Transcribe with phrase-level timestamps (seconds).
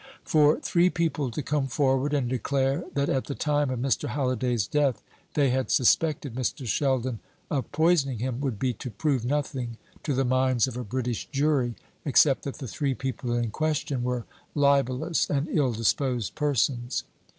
[0.23, 4.07] For three people to come forward and declare that at the time of Mr.
[4.09, 5.03] Halliday's death
[5.35, 6.65] they had suspected Mr.
[6.65, 7.19] Sheldon
[7.51, 11.75] of poisoning him, would be to prove nothing to the minds of a British jury,
[12.03, 14.25] except that the three people in question were
[14.55, 17.03] libellous and ill disposed persons.